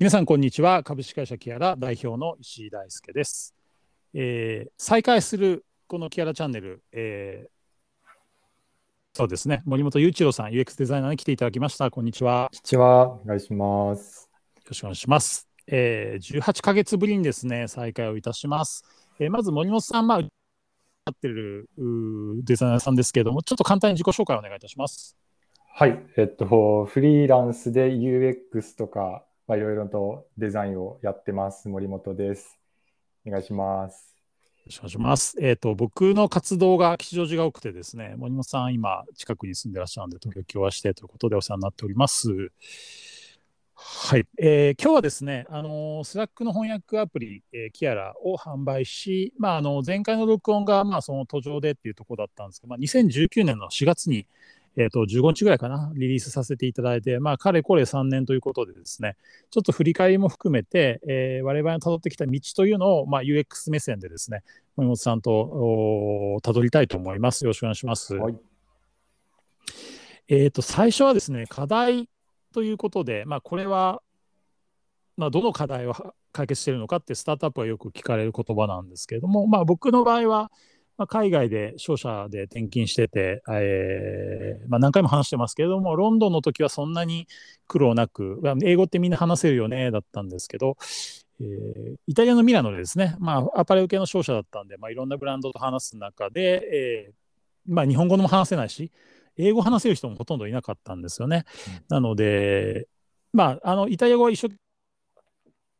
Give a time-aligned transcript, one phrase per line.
[0.00, 0.82] 皆さんこんにちは。
[0.82, 3.54] 株式会社キアラ代表の石井大輔です、
[4.14, 7.50] えー再開するこのキアラチャンネル、えー
[9.12, 9.60] そうですね。
[9.66, 11.90] 森本雄一郎さん UX デザイナーに来ていただきました。
[11.90, 12.48] こんにちは。
[12.50, 14.30] こんにちは、お願いします。
[14.56, 18.82] よろしくお願いします、えー18ヶ月ぶりにですね再開をいたします、
[19.18, 20.26] えーまず森本さんまあや
[21.12, 21.68] ってる
[22.42, 25.14] デザイナーさんですけれどもちょっと簡単に自己紹介をお願いいたします。
[25.74, 32.60] はい、えっと、フリーランスで UX とか、まあ、いろいろとデザインをやってます、森本です。
[33.26, 34.16] お願いします。
[34.58, 35.36] よろしくお願いします。
[35.40, 42.52] えっ、と、僕の活動が吉祥寺が多くてですね、森本さん、今、近くに住んでらっしゃるので、東京共和してということでお世話になっております。
[43.74, 54.28] はい、えー今日はですね、あの Slack の翻訳アプリ、えー Kiara を販売し、まあ、あの前回の録音が、まあ、その途上でっていうところだったんですけど、まあ、2019年の4月に、
[54.76, 59.16] えー、と15日ぐらいかな、リリースさせていただいて、まあ、かれこれ3年ということでですね、
[59.50, 64.42] ちょっと振り返りも含めて、えー我々の辿ってきた道というのを、まあ、UX 目線でですね、
[64.76, 67.44] 森本さんと辿りたいと思います。
[67.44, 68.14] よろしくお願いします。
[68.14, 68.38] はい、
[70.28, 72.08] えー、と最初はですね、課題
[72.52, 74.02] ということで、まあ、これは、
[75.16, 80.50] まあ、どの課題をは解決しているのかって、スタートアップはよく聞かれる言葉なんですけれども、まあ、僕の場合は、
[81.00, 87.26] まあ、海外で商社で転勤してて、えーまあ、何回も話してますけれども、ロンドンの時はそんなに
[87.66, 90.76] 苦労なく、まあ英語ってみんな話せるよねだったんですけど、
[91.40, 97.14] えーイタリアのミラノでですね、まあ、アパレル系の商社だったんで、まあ、いろんなブランドと話す中で、えー
[97.66, 98.92] まあ、日本語も話せないし、
[99.38, 101.46] 英語話せる人もほとんどいなかったんですよね。
[101.88, 102.88] なので、
[103.32, 104.54] まあ、あのイタリア語は一緒と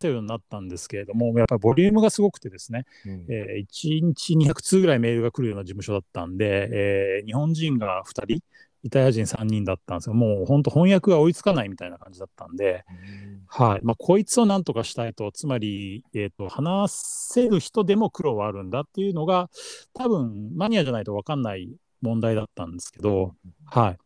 [0.09, 3.27] いうようになったんですけれども、やっぱりボリュームがすごくてですね、うん。
[3.29, 8.43] えー1日200通ぐらいメールが来るような事務所だったんで、えー日本人が2人、
[8.83, 10.15] イタリア人3人だったんですよ。
[10.15, 12.85] もう本当翻訳が追いつかないみたいな感じだったんで、
[13.47, 13.81] はい。
[13.83, 19.51] まあ、こいつをなんとかしたいと、つまり、えーと、話せる人でも苦労はあるんだっていうのが、
[19.93, 21.69] 多分マニアじゃないと分かんない
[22.01, 23.35] 問題だったんですけど、
[23.67, 23.99] はい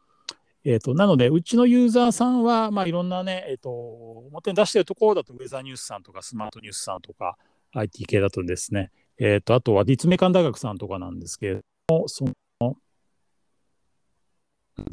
[0.64, 7.36] えー、となので、うちのユーザーさんは、まあ、いろんなね、えー、と表に出してるところだと、ウェザーニュースさんとか、スマートニュースさんとか、
[7.72, 12.32] IT 系だとですね、えー、とあとは立命館大学さんとかなんですけれども、その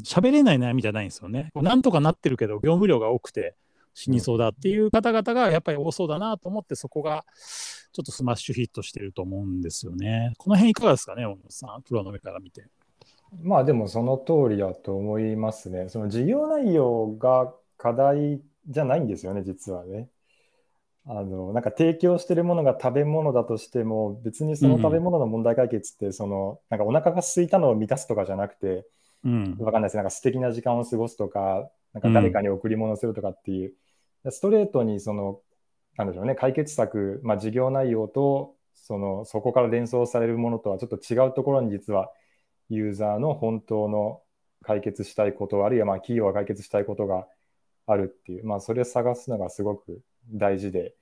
[0.04, 1.50] 喋れない悩みじゃないんですよね。
[1.54, 3.56] なんとかなってるけど、業務量が多くて
[3.94, 7.24] 死にそうだっていう方々がやっぱり多そうだなと思って、そこが
[7.92, 10.34] ちょっとスマッシュヒットしてると思うんですよね。
[10.38, 12.66] この辺いかがですかね、大野さん、プロの目から見て。
[13.40, 15.88] まあでもその通りだと思いますね。
[15.88, 20.08] その事業内容が課題じゃないんですよね、実はね。
[21.04, 28.86] あのなんか提供してるものが食べ物だとしても、別にその食べ物の問題解決って、そのなんかお腹が空いたのを満たすとかじゃなくて、
[29.24, 29.96] うん、わかんないです。
[29.96, 33.74] なんか素敵な時間を過ごすとか、なんか誰かに贈り物をするとかっていう、
[34.30, 35.40] ストレートにその、
[35.96, 42.10] なんでしょうね、解決策、まあ、事業内容と、その、そこから連想されるものとはちょっと違うところに実は、
[42.74, 44.22] ユーザーの本当の
[44.62, 47.26] 解決したいこと、あるいはまあ企業が解決したいことが
[47.86, 50.00] あるっていう、まあ、それを探すのがすごく
[50.30, 50.94] 大事で、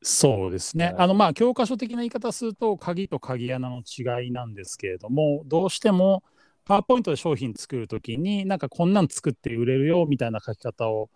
[0.00, 0.86] そうですね。
[0.86, 6.22] はいあのまあ教科書的な言い方すると鍵と鍵穴の違いなんですけれどもどうしても
[6.64, 11.10] パワーポイントで商品作るときになんかこんなん作って売れるよみたいな書き方を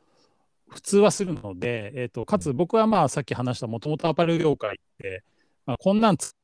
[0.68, 5.22] 普通はするので、えー、とかつ僕はまあさっき話したもともとアパレル業界って、
[5.64, 6.34] まあ、こんなんつ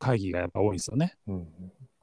[0.00, 1.14] 会議がやっぱ多いんですよね。
[1.28, 1.48] うん、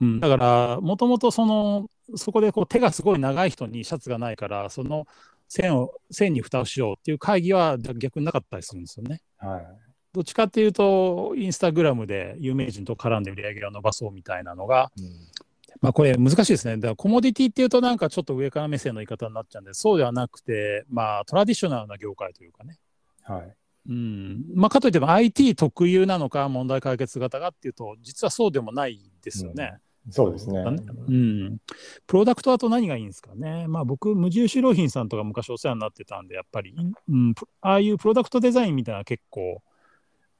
[0.01, 5.05] うん、だからもともとそのそこでこう手がすごい長い人にシャツがないからその
[5.49, 9.21] 線を線に蓋をしようっていう会議は逆になかったりするんですよね。
[9.37, 9.65] はい。
[10.13, 15.05] どっちかっていうと、インスタグラムで有名人と絡んで売り上げを伸ばそうみたいなのが、うん
[15.81, 16.77] まあ、これ難しいですね。
[16.77, 22.77] だからコモディティっていうと、なんかちょっと上から目線の言い方になっちゃうんで、そうではなくて、まあ、トラディショナルな業界というかね。
[23.23, 23.55] はい。
[23.89, 29.79] うんまあ、かといっても IT 特有なのか、問題解決型がっていうと、実はそうでもないですよね。
[30.09, 30.59] そうですね。
[30.59, 31.57] うん、
[32.05, 33.67] プロダクトだと何がいいんですかね。
[33.67, 36.75] まあ僕、無印良品さんとか昔お世話になってたんで、やっぱり、
[37.09, 39.61] うん、プああいうプロダクトデザインみたいな結構、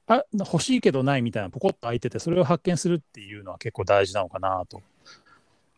[0.06, 4.80] あ欲しいけどないみたいなポコッと空いてて、それを発見するっていうのは結構大事なのかなと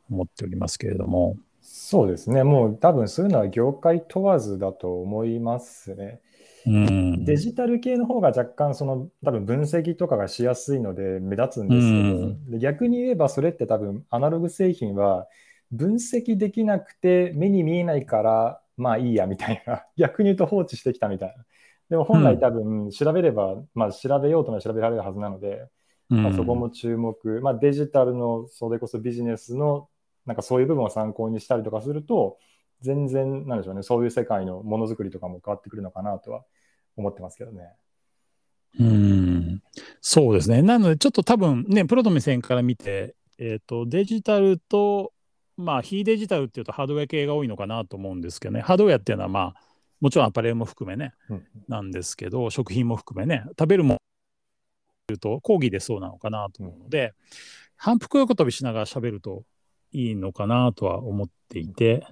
[0.08, 1.36] 思っておりますけれども。
[1.60, 2.44] そうですね。
[2.44, 6.20] もう多分そういうのは業界問わずだと思いますね。
[6.66, 15.26] うん、デジタル系の方が若干その多分分析とかがしやすいので目立つんですけど、で逆に言えばそれって多分アナログ製品は
[15.70, 19.84] 分析できなくて目に見えないからまあいいやみたいな。
[19.96, 21.44] 逆に言うと放置してきたみたいな。
[21.90, 25.66] でも本来多分調べれば、まあ調べようとも調べられるはずなので、
[26.10, 29.88] まあ、そこも注目、まあ、デジタルのそれこそビジネスの
[30.26, 32.38] なんかそういう部分を参考にしたりとかすると
[32.82, 36.44] 全然、なんでしょうね、そういう世界のものづくりとかも変わってくるのかなとは
[36.96, 37.72] 思ってますけどね。
[38.78, 39.62] うん。
[40.00, 40.62] そうですね。
[40.62, 45.12] なので、ちょっと多分ね、プロの目線から見て、えーと、デジタルと、
[45.56, 49.54] まあ、非デジタルっていうとハードウェア系が多いのかなと思うんですけどね、ハードウェアっていうのは、まあ、
[50.00, 53.98] もちろんアパレルも含めね、うん、なんですけど、食品も含めね、食べるも
[55.10, 57.12] のと講義でそうなのかなと思うので、うん、
[57.76, 59.44] 反復横跳びしながら喋ると
[59.92, 62.06] いいのかなとは思っていて、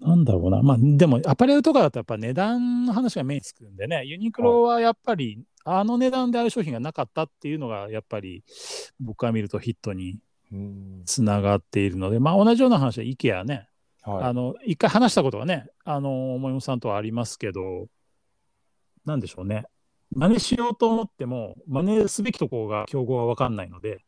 [0.00, 0.62] なんだろうな。
[0.62, 8.44] まあ、でも、アパレルとかだとやっぱ値段の話が目につくんでね、ユニクロはやっぱり、あの値段である商品がなかったっていうのが、やっぱり
[9.00, 10.18] 僕が見るとヒットに
[11.04, 13.68] つながっているので、まあ、同じような話は IKEA ね、
[14.02, 17.88] はい、あの、一回話したことはね、あの、もよさんとはありますけど、
[19.04, 19.64] なんでしょうね。
[20.14, 24.04] 真似しようと思っても、真似すべきところが競合は分かんないので、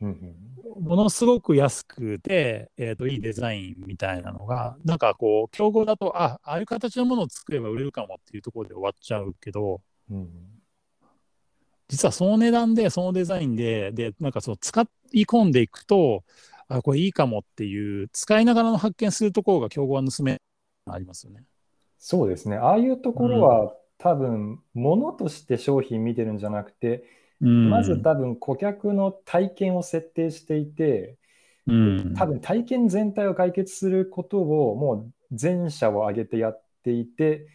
[0.00, 9.80] ものすごく安くて、えーと、いいデザインみたいなのが、なんかこう、競合だと、あああいう形のものを作れば売れるかもっていうところで終わっちゃうけど、
[10.10, 10.28] うん、
[11.88, 16.24] 実はその値段で、そのデザインで、で、なんかその使い込んでいくと、
[16.68, 20.40] あ、これいいかもっていう、使いながらの発見するところが競合は盗め
[20.86, 21.44] ありますよね。
[21.98, 22.56] そうですね。
[22.56, 27.04] ああいうところは、うん、多分、ものとして商品見てるんじゃなくて、
[27.44, 31.16] まず多分顧客の体験を設定していて、
[31.66, 37.46] うん、多分体験全体を解決することをもう全社を挙げてやっていて、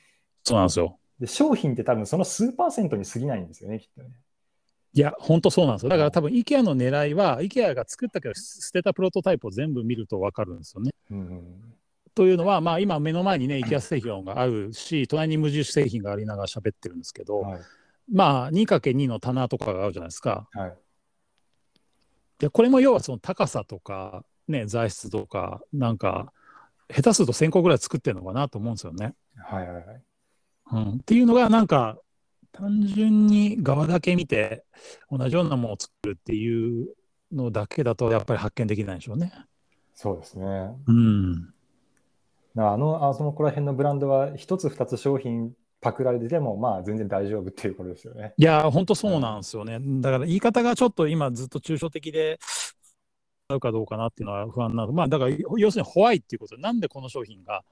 [0.43, 0.97] そうなんですよ。
[1.19, 4.09] で商品って多分その数パーセントに過ぎないんですよね、きっとね。
[4.93, 5.89] いや、本当そうなんですよ。
[5.89, 10.91] だから多分 IKEA の狙いは、IKEA が作ったけど捨てたプロトタイプを全部見ると分かるんですよね。
[11.11, 11.75] うん、
[12.15, 17.59] というのは、まあ、今目の前にね、IKEA 製品があるし、隣に無印製品がありながら喋ってるんですけど、はい
[18.11, 20.47] まあ 2×2 の棚とかがあるじゃないですか。
[20.51, 20.77] はい、
[22.39, 26.33] でこれも要はその高さとか、ね、材質とかなんか
[26.93, 29.13] 下手すると1000個ぐらい作ってるのかなと思うんですよね。
[29.37, 30.03] はいはいはい
[30.71, 31.97] うん、っていうのがなんか
[32.51, 34.63] 単純に側だけ見て
[35.09, 36.87] 同じようなものを作るっていう
[37.31, 39.31] のだけだとやっぱり発見できないでしょうね。
[39.93, 40.45] そうですね。
[40.87, 41.53] うん。
[42.55, 48.33] あの、あそのこら辺のブランドは一つ二つ商品パクられてても、まあ、全然大丈夫っていうことですよね。
[48.37, 49.79] いや、本当そうなんですよね。
[50.01, 52.39] だから言い方がちょっと今ずっと抽象的で、
[53.49, 54.93] 合うかどうかなっていうのは不安なの。
[54.93, 57.63] まあ、だから要するにホワイっていうことで、なんでこの商品が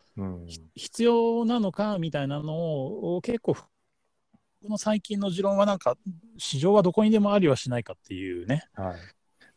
[0.75, 3.61] 必要なのかみたいなのを結構、こ
[4.63, 5.95] の最近の持論はなんか、
[6.37, 8.95] 市場はどこにでもありはしないかっていうね、はい、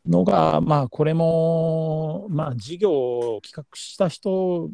[0.06, 4.70] のが、まあ、これも、まあ、事業を企画した人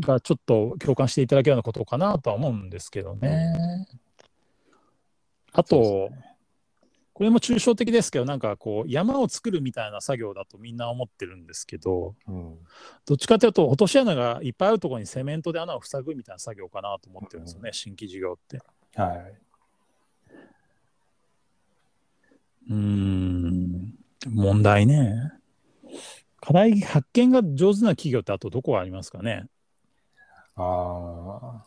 [0.00, 3.86] がちょっと共感していただけるようなことかなとは思うんですけどね。
[5.52, 6.10] あと、
[7.12, 12.58] これも抽象的ですけど、なんかこう、山を作るみたいな作業だとみんな思ってるんですけど、うん、
[13.04, 18.60] どっちかというと、落とし穴がいっぱいあるところにセメントで穴を塞ぐみたいな作業かなと思ってるんですよね、うん、新規事業って。
[18.96, 19.34] はい。
[22.70, 24.01] うん。
[24.28, 25.32] 問題ね。
[26.40, 29.46] 課題発見が上手な企業ってあとどこありますかね？
[30.56, 31.64] ああ。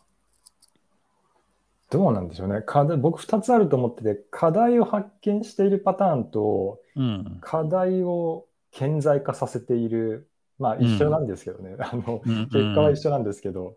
[1.88, 2.62] どうなんでしょうね。
[2.66, 11.70] 課題僕2つあると思ってて、課題を発見しているパターンと、うん、課題を顕在化させている、まあ一緒なんですけどね。
[11.70, 13.76] うん、あの、結果は一緒なんですけど、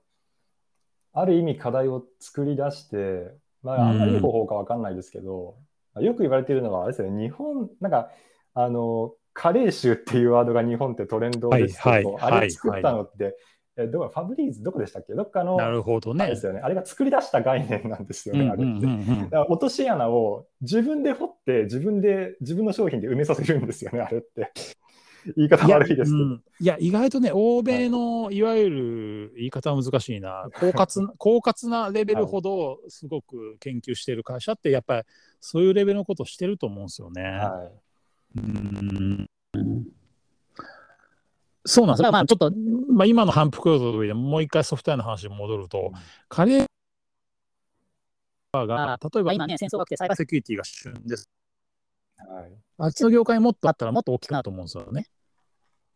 [1.13, 3.31] ある意味課題を作り出して、
[3.61, 5.55] まああんまりいい方法かわかんないですけど、
[5.95, 8.09] よく言われているのは、あれですよね、日本、なんか、
[8.53, 13.33] あの、カレー臭っていうワードが日本ってトレンドですけど、はいはい、あれ作ったのって、はい
[13.81, 14.61] えどこファブリーズ？
[14.61, 15.13] どこでしたっけ？
[15.13, 16.27] どっかのなるほどね。
[16.27, 18.85] ですよねあれが作り出した概念なんですよね、あれって。
[19.23, 24.51] だから落とし穴を自分で掘って自分で自分の商品で埋めさせるんですよねあれって。
[25.35, 26.35] 言い方悪いですけど。
[26.59, 35.03] いや、意外とね、欧米のいわゆる言い方は難しいな、狡猾な 狡猾なレベルほどすごく研究している会社って、やっぱり
[35.39, 37.23] そういうレベルのことをしてると思うんですよね。
[37.23, 37.88] はい
[38.35, 39.29] うん
[41.65, 42.11] そうなんです。
[42.11, 42.51] まあ、ちょっと、
[42.91, 45.91] まあ、今の反復用途でもう一回ソフトウェアの話に戻ると、
[46.27, 46.65] カレー
[48.65, 51.29] が、例えば今ね、戦争が来てサイバーセキュリティが旬です。
[52.17, 55.05] はい、あっちの業界もっとあったらもっと大きくなると思うんですよね。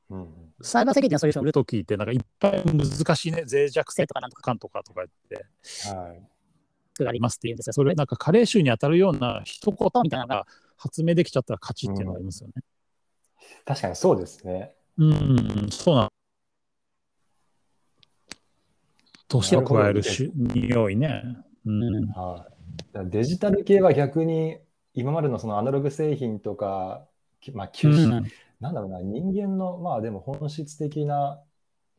[0.10, 0.28] うん、
[0.62, 5.46] サイバーセキュリティのソリューションを売るときって、なんかいっぱい難しいね、脆弱性とかなんとかかんとかとか言って、
[5.90, 7.74] はい、ありますって言うんですよ。
[7.74, 10.46] それ、なんか加齢臭に当たるような一言みたいなのが
[10.78, 12.54] 発明できちゃったら勝ちっていうのがありますよね。
[12.58, 12.64] うん、
[13.66, 14.76] 確かにそうですね。
[14.98, 16.10] うん、そうなん
[19.28, 21.24] 年を加えるし匂いね。
[21.66, 22.48] うん、は
[23.06, 24.58] デジタル系は逆に
[24.94, 27.08] 今までのそのアナログ製品とか、
[27.54, 31.42] まあ、吸収、うん、なんだろうな、人間の、まあでも本質的な、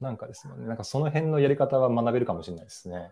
[0.00, 0.66] なんかですもんね。
[0.66, 3.10] なんかその辺のやり方は学べるかもしれないですね。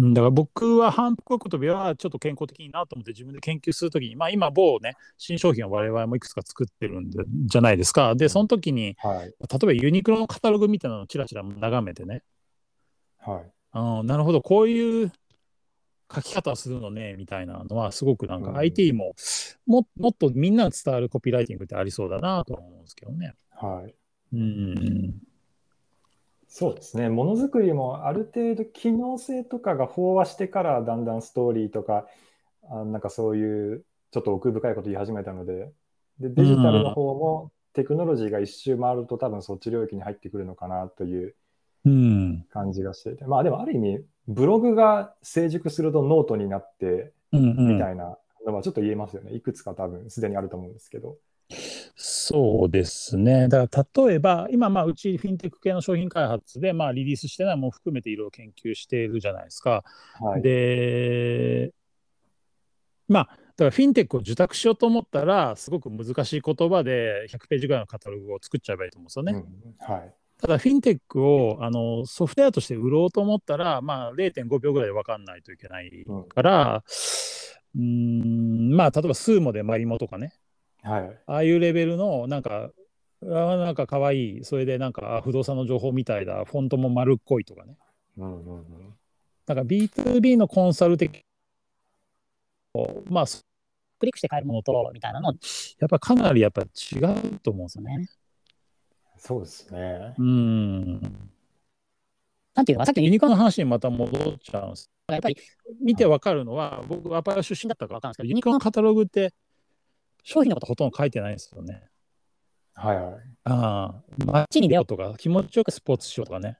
[0.00, 9.26] うんだから僕は反復横跳びはちょっと健康的になと思って自分で研究するときに、まあ、今某ね新商品を我々もいくつか作ってるんでじゃないですかでその時にはい。
[9.26, 12.22] 例えばユニクロのカタログみたいなのをちらちら眺めてね
[13.18, 13.50] はい。
[13.72, 15.12] あなるほどこういう
[16.12, 19.14] 書き方をするのねみたいなのはすごくなんかうん IT も
[19.66, 23.34] ももっとみんなに伝わるコピーライティングってありそうだなと思うんですけどね。
[23.50, 23.94] はい。
[24.32, 25.29] うん
[26.52, 27.08] そうですね。
[27.08, 32.08] ものづくりもある程度機能性とかが飽和してからだんだんストーリーとか、
[32.68, 35.70] あなんかそういうちょっと奥深いこと言い始めたので、
[36.18, 41.36] でデジタルの方もテクノロジーが一周回ると多分そっち領域に入ってくるのかなという
[41.84, 49.34] うん感じがしていて、まあでもある意味、ブログが成熟するとノートになってみたいなのはちょっと言えますよね。
[49.36, 51.16] いくつか多分すでにあると思うんですけど。
[51.96, 53.48] そうですね。
[53.48, 59.84] だから例えば、今、まあ、うちフィンテック系の商品開発で、まあ、リリースしてないものも含めていろいろ研究しているじゃないですか。
[60.20, 60.42] はい。
[60.42, 61.72] で、
[63.08, 69.44] まあ、だからフィンテックを受託しようと思ったら、すごく難しい言葉で100ページぐらいのカタログを作っちゃえばいいと思うんですよね。
[69.88, 70.14] うんはい。
[70.40, 76.84] ただ、フィンテックをあのソフトウェアとして売ろうと思ったら、まあ、0.5秒ぐらいで分かんないといけないうんから、
[77.74, 80.32] うーん、まあ、例えば、スーモでマリモとかね、
[80.82, 81.18] はい。
[81.26, 82.70] ああいうレベルの、なんか、
[83.22, 87.76] あーなんか可愛い、それでなんかあ不動産の情報みたいだ、フォントも丸っこいとかね。
[88.16, 88.64] うんうんうん。
[89.46, 91.22] なんか B2B のコンサル的、
[93.08, 95.32] まあ、クリックして買えるものと、みたいなの、
[95.78, 98.08] やっぱかなりやっぱ違うと思うんですよね。
[99.18, 100.14] そうですね。
[100.16, 101.00] うん。
[102.54, 104.90] なんていうのか、さっきのユニコーンの話にまた戻っちゃうんです。
[105.08, 105.36] やっぱり
[105.82, 109.34] 見てわかるのは、僕、アパレル出身だったからわかるんですけど、ユニコーンのカタログって、
[110.22, 111.82] 商品のことほとんど書いてないんですよね。
[112.74, 113.14] はいはい。
[113.44, 116.58] ああ、街に出ようとか、気持ちよくスポーツしようとかね。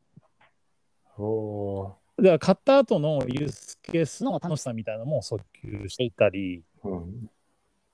[1.19, 7.31] おだから買った後のユースケースの楽しさみたいなのも訴求していたり、ーうん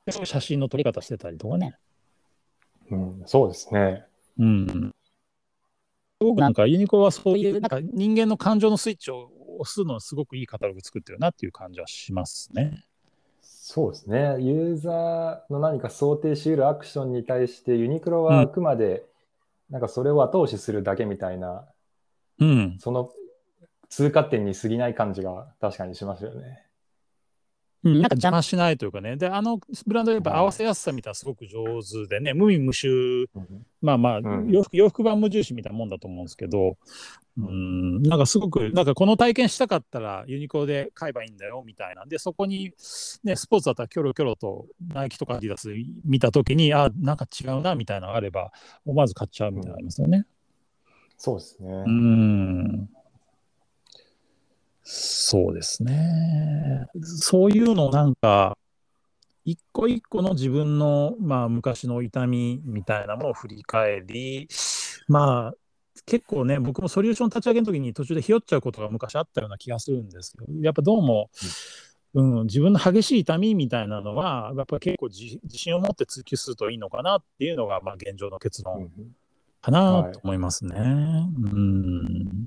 [0.09, 1.77] 写真の撮り方してたりとかね。
[2.91, 4.05] うん、そうですね。
[4.39, 4.95] うん。
[6.21, 12.85] すごくなんかユニコはそういうなんか人間の感情のスイッチを押すのはすごくいいカタログ作ってるなっていう感じはしますね。
[13.69, 14.37] そうですね。
[14.39, 19.05] ユーザーの何か想定し得るアクションに対して、ユニクロはあくまで、
[19.71, 21.67] なんかそれを後押しするだけみたいな、
[22.39, 22.77] うん。
[22.79, 23.11] その
[23.89, 26.65] 通過点に過ぎない感じが確かにしますよね。
[27.95, 29.17] なんか邪魔しないというかね。
[29.17, 33.27] で、あのブランドやっぱ合わせやすさみたいなすごく上手でね、無味無臭、
[33.81, 36.77] まあまあ、うん洋服洋服版無印みたいなもんだと思うんですけど、
[37.39, 42.07] うん、なんかすごく、なんかこの体験したかったらユニコーで買えばいいんだよみたいな。
[42.07, 42.73] で、そこに、
[43.25, 45.71] ね、スポーツだったらキョロキョロとナイキとかアディダス
[46.05, 48.53] 見たときに、あ、なんか違うなみたいなのがあれば、
[48.87, 50.25] 思わず買っちゃうみたいなのありますよね。
[51.19, 51.69] そうですね。
[51.69, 52.89] うん。
[54.89, 56.87] そうですね。
[57.03, 58.57] そういうのなんか、
[59.45, 64.49] 一個一個の自分の、まあ、昔の痛みみたいなものを振り返り、
[65.09, 65.55] まあ、
[66.07, 71.31] 結構ね、僕もソリューション立ち上げの時に途中でひよっちゃうことが昔あったような気がするんですけど、やっぱどうも、
[72.15, 78.91] うん、自分の激しい痛みみたいなのは、やっぱ結構自自信を持って追求するといいのかなっていうのが、まあ、現状の結論うん
[79.61, 80.77] かなと思いますね。
[80.77, 82.47] うん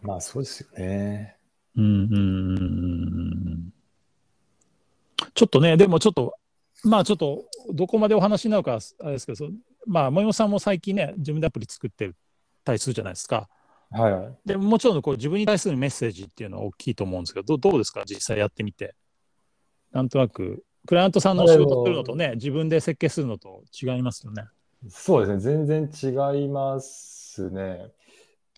[0.00, 1.36] まあそうですよね。
[1.76, 3.72] うんうんうんうん
[5.34, 6.34] ちょっとね、でもちょっと、
[6.84, 9.50] まあちょっと、どこまでお話になるか、あれですけど、そ
[9.86, 12.12] まあ、もよさんも最近ね、自分でアプリ作って
[12.64, 13.48] たりするじゃないですか。
[13.90, 14.38] はいはい。
[14.44, 18.94] でもちろんこう自分に対するメッセージっていうのは大きいと思うんですけど、どどうですか、実際やってみて。
[19.92, 24.44] なんとなく、クライアントさんの仕事するのとね、自分で設計するのと違いますよね。
[24.88, 25.66] そうですね。
[25.66, 27.90] 全然違いますね。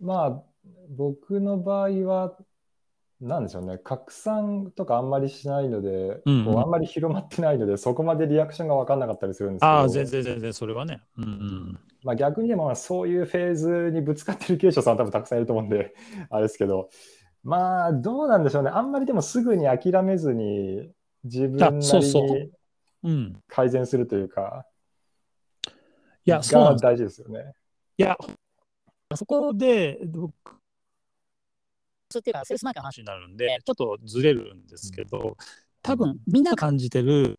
[0.00, 0.42] まあ、
[0.88, 2.36] 僕の場合は、
[3.20, 3.78] なんでしょうね。
[3.78, 11.02] 拡散とかあんまりしないので、うんうんこうあんまり広まってないので、そこまでリアクションが分かんなかったりするんですけど、ああ、全然全然、それはね。
[11.18, 11.80] うんうん。
[12.02, 15.94] まあ、逆にでもまあそういうフェーズにぶつかってる経営者さん多分たくさんいると思うんで、
[16.30, 16.88] あれですけど、
[17.42, 18.70] まあ、どうなんでしょうね。
[18.70, 20.92] あんまりでもすぐに諦めずに、
[21.24, 22.18] 自分なりあそうそ
[23.04, 23.42] にん。
[23.48, 24.66] 改善するというか、
[26.24, 27.52] いや、そうなんですが大事ですよね。
[27.98, 28.16] いや、
[29.14, 30.32] そこで、僕、
[32.18, 35.36] っていうか、セールスマーケの話になるんで、ちょっとずれるんですけど、
[35.82, 37.38] 多分みんなが感じてる、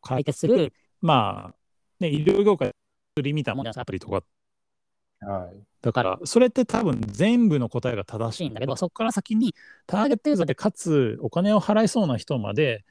[0.00, 1.54] 解決する、まあ、
[2.00, 2.74] ね、医療業界
[3.20, 4.22] リミターもんじゃないですかアプリとか。
[5.20, 5.62] はい。
[5.82, 9.54] だから、それって多分全部の答えが正しいんだけど、そこから先に
[9.86, 12.84] ターゲットユーザーでかつお金を払いそうな人まで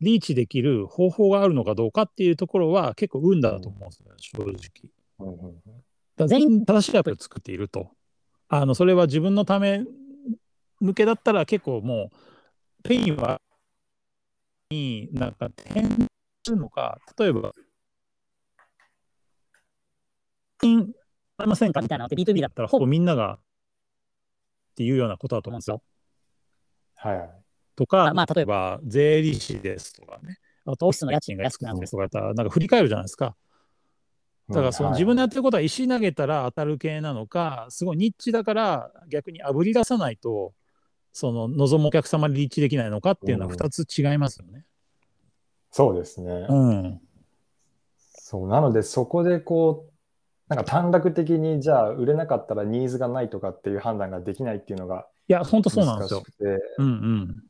[0.00, 4.90] リーチできる方法があるのかどうかっていうところは結構運だと思うんですよね、正直。
[5.20, 5.60] うんうんうん
[6.18, 7.92] だ全員正しいアプリを作っていると。
[8.48, 9.84] あのそれは自分のため
[10.80, 13.40] 向けだったら結構もうペインは
[14.70, 15.82] になんか転
[16.44, 17.52] するのか例えば
[20.58, 20.88] 金
[21.38, 21.80] ありませんか？
[21.80, 23.40] みたいなのって B2B だったらほぼみんながっ
[24.76, 25.82] ていうようなことだと思うんですよ。
[26.96, 27.30] はいはい。
[27.76, 33.36] とか、まあ、例えば税理士ですとかね、あとオフィスの家賃が安くなるですとかやったら、なんか振り返るじゃないですか。
[34.48, 40.54] だからその自分のやってることは石投げたら当たる系なのか、すごいニッチだから逆にあぶり出さないと、
[41.12, 44.64] その望むお客様にリーチできないのかっていうのは2つ違いますよね。
[45.70, 46.46] そうですね。
[46.48, 47.00] うん。
[47.98, 49.92] そう、なのでそこでこう、
[50.48, 56.32] なんか短絡的にじゃあ売れなかったらニーズがないとかっていう判断ができないっていうのがいや、本当そうなんですよ難し。
[56.32, 56.44] くて、
[56.78, 57.42] うんうん。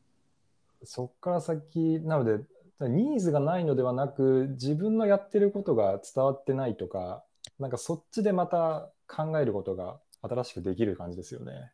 [0.83, 2.43] そこから先、なので、
[2.87, 7.23] ニーズがないのではなく、自分のやってることが伝わってないとか、
[7.59, 11.71] なんかそっちでまた考えることが新しくできる感じですよね。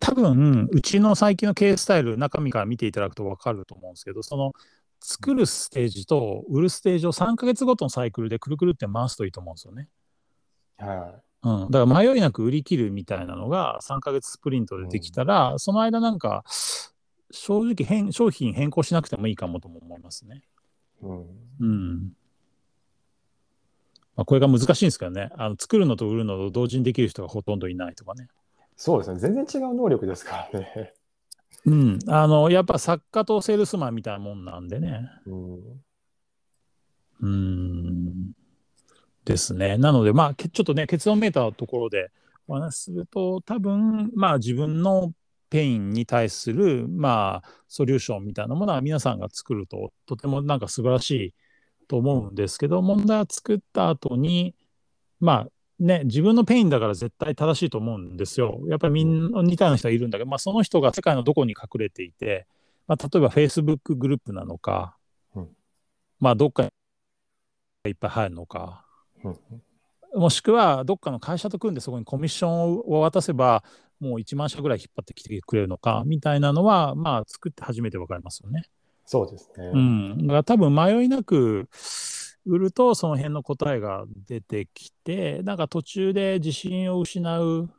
[0.00, 4.52] 多分うちの最近の経営スタイル中身から見ていただくと分かると思うんですけどその
[5.00, 9.88] 作るステージと売るステージを3ヶ月ごとのサイクルでくるくるって回すといいと思うんですよね。
[10.78, 16.42] はうん、だから迷いなく売り切るみたいなのが3ヶ月スプリントでできたら、その間なんか
[17.30, 20.42] 正直変商品変更しなくてもいいかもとも思いますね。
[21.02, 21.06] い。
[21.06, 21.26] うん。
[21.60, 22.12] うん。
[24.16, 28.28] まあ、これが難しいんですけどねあの作るのと売るのと同時にできる人がほとんどいないとかね。
[28.76, 29.18] そうですね。
[29.18, 30.94] 全然違う能力ですからね。
[31.66, 35.08] うん、あのやっぱ作家とセールスマンみたいなもんなんでね。
[35.26, 35.54] うん。
[37.20, 38.32] うーん
[39.24, 39.78] ですね。
[39.78, 42.10] なので、まあ、けちょっとね、結論めいたところで
[42.46, 45.12] お話しすると、多分まあ、自分の
[45.54, 51.34] pain に対する、まあ、ソリューションみたいなものは皆さんが作ると、とてもなんか素晴らしい
[51.86, 54.56] と思うんですけど、問題は作った後に、
[55.20, 58.62] まあ、ね、自分の pain だから絶対正しいと思うんですよ。
[58.66, 62.48] やっぱりみんな似たような人がいるんだけど、まあ、その人が世界のどこに隠れていて、
[62.88, 64.96] まあ、例えば Facebook グループなのか、
[65.36, 65.48] うん
[66.18, 66.70] まあ、どっかに
[67.86, 68.84] いっぱい入るのか、
[69.22, 69.38] うん
[70.14, 73.64] もしくはどっかの会社と組んでそこにコミッションを渡せば
[74.00, 78.64] もう1万社ぐらい引っ張ってきてくれるのかみたいなのはまあ作って初めて分かりますよね。
[79.06, 79.70] そうですね。
[79.72, 81.68] うん、だから多分迷いなく
[82.46, 87.70] 売るとその辺の答えが出てきてなんか途中で自信を失う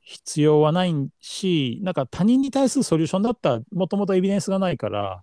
[0.00, 5.22] 必要はないしなんか他人に対するソリューションだったらもともとエビデンスがないから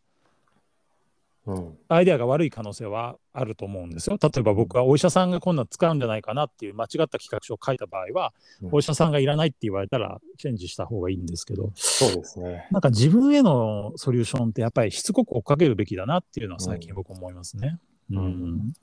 [1.48, 1.78] うん。
[1.88, 4.18] アイデアが悪い可能性はあると思うんですよ。
[4.22, 12.68] 例えば僕はお医者さんがこんなの使うんじゃないかなっていう間違った企画書を書いた場合は、うんお医者さんがいらないって言われたらチェンジした方がいいんですけど、そうですね。
[12.72, 17.80] なんか自分へのソリューションってやっぱりしつこく追っかけるべきだなっていうのは最近僕思いますね。
[18.12, 18.74] うんん。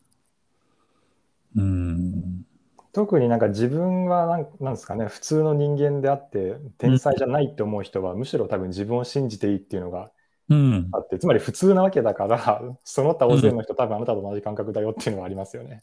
[1.57, 2.44] うん。
[2.92, 10.11] 特になんか自分はなんなんですかね、普通の人間であって、天才じゃないって思う人は、むしろ多分自分を信じていいっていうのが
[10.49, 10.89] うん。
[10.93, 15.83] あって、つまり普通なわけだから、その他大勢の人、多分あなたと同じ感覚だよっていうのはありますよね。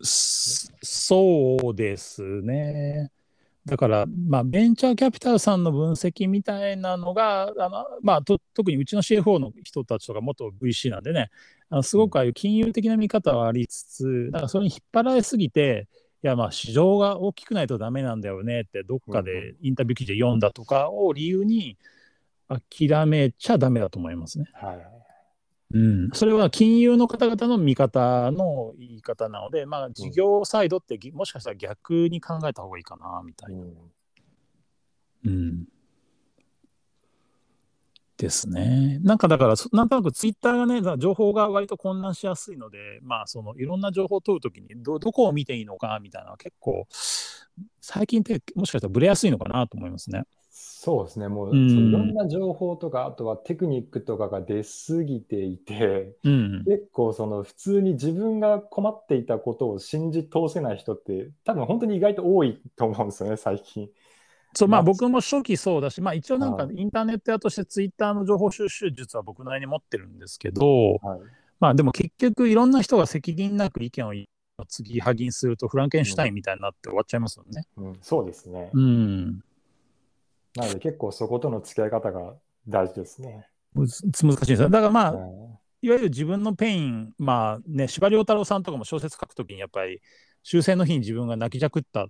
[0.00, 3.10] そそうですね。
[3.64, 11.30] だから、まあ、ベンチャーキャピタルさんの分析みたいなのが、あのまあ、と特にうちの CFO の人たちとか元 VC なんでね、
[11.68, 15.88] あのすごくああいう金融的な見方はありつつ、なんかそれに引っ張られすぎて、
[16.22, 21.76] いや、まあ、市場が大きくないとダメなんだよねって、どっかでインタビュー記事で読んだとかを理由に
[22.48, 24.46] 諦めちゃダメだと思いますね。
[24.54, 24.96] はい。
[25.74, 33.62] うん、それは金融の方々の見方の言い方なので、まあ、事業サイドってぎもしかしたら逆に考えた方がいいかなみたいな。
[33.62, 33.74] うん
[35.24, 35.64] うん、
[38.16, 38.98] ですね。
[39.02, 46.86] なんかだから、そなんとなくツイッターがね、情報が割と混乱しやすいので、まあ、そのいろんな情報を取るときにど、どこを見ていいのかみたいな結構、
[47.80, 50.24] 最近ってもしかしたらブレやすいのかなと思いますね。
[50.86, 63.88] そうですね、もう、ういろんな情報とか、あとはテクニックとかが出すぎていて、うん、結構その普通に自分が困っていたことを信じ通せない人って、多分本当に意外と多いと思うんですよね、最近。
[64.54, 71.20] そうまあまあ僕も初期そうだし、まあ一応なんかはいインターネット屋としてツイッターの情報収集術は僕なりに持ってるんですけど、はい。
[71.58, 74.12] まあでも結局いろんな人が責任なく意見を
[74.68, 77.64] 継ぎはぎにするとフランケンシュタインみたいになって終わっちゃいますよね。
[77.76, 78.70] うん、そうですね。
[78.72, 79.42] うん。
[80.56, 82.34] なので結構そことの付き合い方が
[82.66, 83.48] 大事ですね。
[83.74, 84.70] 難しいですよ。
[84.70, 90.00] だからまあ、うんいわゆる自分の pain、まあね、司馬遼太郎さんとかも小説書くときにやっぱり
[90.42, 92.08] 終戦の日に自分が泣きじゃくった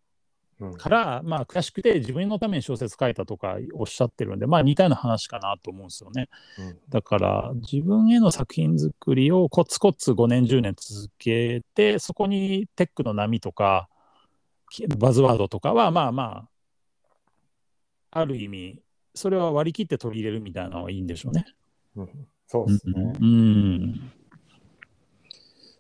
[0.59, 6.29] うんから、まあ悔しくて自分のために小説書いたとかおっしゃってるんで、まあ似たような話かなと思うんですよね。
[6.59, 13.89] うんだから自分への作品作りをコツコツ5年10年続けてそこにテックの波とか
[14.97, 16.49] バズワードとかは、まあまあ、
[18.19, 18.83] ある意味、
[19.15, 21.47] それは割り切って取り入れるみたいなのはいいんでしょうね。
[21.97, 22.09] うん、
[22.47, 23.13] そうですね。
[23.21, 24.13] うん、うん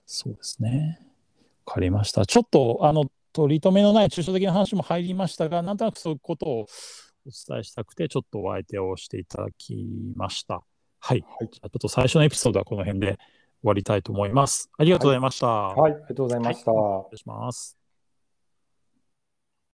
[0.06, 1.00] そうですね。
[1.66, 2.24] わかりました。
[2.24, 6.66] ちょっと、あの、取り留めのない抽象的な話も入りましたが、なんとなくそういうことをお
[7.26, 10.62] 伝えしたくて、ちょっとお相手をしていただきました。
[11.00, 11.24] はい。
[11.38, 13.18] はい、じゃあちょっと最初のエピソードはこの辺で終
[13.64, 14.70] わりたいと思います。
[14.78, 15.46] ありがとうございました。
[15.46, 16.72] はい、はい、ありがとうございました。
[16.72, 17.85] はい、失礼します。